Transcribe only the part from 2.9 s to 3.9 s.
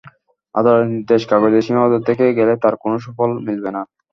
সুফল মিলবে না।